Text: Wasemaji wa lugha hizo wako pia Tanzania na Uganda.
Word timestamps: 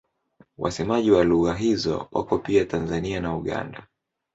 Wasemaji 0.57 1.11
wa 1.11 1.23
lugha 1.23 1.53
hizo 1.53 2.07
wako 2.11 2.37
pia 2.37 2.65
Tanzania 2.65 3.19
na 3.19 3.35
Uganda. 3.35 3.87